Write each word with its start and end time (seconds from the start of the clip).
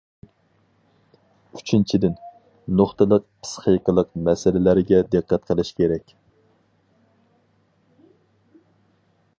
ئۈچىنچىدىن، 1.57 2.15
نۇقتىلىق 2.79 3.27
پىسخىكىلىق 3.27 4.09
مەسىلىلەرگە 4.29 5.03
دىققەت 5.17 5.47
قىلىش 5.51 5.73
كېرەك. 5.81 6.19